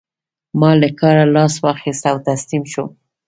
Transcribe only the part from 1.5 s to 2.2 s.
واخيست او